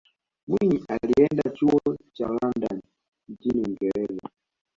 [0.47, 2.81] mwinyi alienda chuo cha london
[3.29, 4.29] nchini uingereza